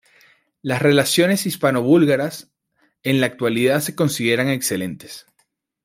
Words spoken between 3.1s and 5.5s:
la actualidad se consideran excelentes.